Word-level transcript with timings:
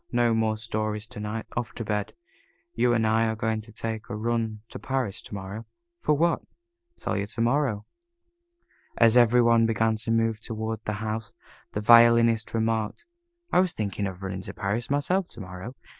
No 0.11 0.33
more 0.33 0.57
stories 0.57 1.07
to 1.09 1.19
night. 1.19 1.45
Off 1.55 1.73
to 1.73 1.85
bed. 1.85 2.15
You 2.73 2.91
and 2.95 3.05
I 3.05 3.27
are 3.27 3.35
going 3.35 3.61
to 3.61 3.71
take 3.71 4.09
a 4.09 4.15
run 4.15 4.61
to 4.69 4.79
Paris 4.79 5.21
to 5.21 5.35
morrow." 5.35 5.67
"What 6.07 6.17
for?" 6.17 6.41
"Tell 6.97 7.15
you 7.17 7.27
to 7.27 7.41
morrow." 7.41 7.85
As 8.97 9.15
every 9.15 9.43
one 9.43 9.67
began 9.67 9.97
to 9.97 10.09
move 10.09 10.41
toward 10.41 10.83
the 10.85 10.93
house, 11.05 11.35
the 11.73 11.81
Violinist 11.81 12.55
remarked, 12.55 13.05
"I 13.51 13.59
was 13.59 13.73
thinking 13.73 14.07
of 14.07 14.23
running 14.23 14.39
up 14.39 14.45
to 14.45 14.53
Paris 14.55 14.89
myself 14.89 15.27
to 15.27 15.41
morrow. 15.41 15.75